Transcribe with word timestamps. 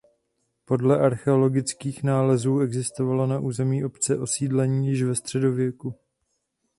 Podle 0.65 0.99
archeologických 0.99 2.03
nálezů 2.03 2.59
existovalo 2.59 3.27
na 3.27 3.39
území 3.39 3.85
obce 3.85 4.19
osídlení 4.19 4.87
již 4.87 5.03
ve 5.03 5.15
středověku. 5.15 5.95